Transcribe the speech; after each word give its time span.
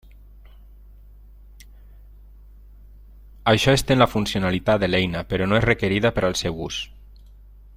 Això 3.45 3.75
estén 3.79 4.01
la 4.03 4.09
funcionalitat 4.13 4.81
de 4.85 4.91
l'eina, 4.91 5.23
però 5.35 5.49
no 5.51 5.59
és 5.61 5.67
requerida 5.71 6.13
per 6.17 6.25
al 6.31 6.39
seu 6.41 6.61
ús. 6.71 6.81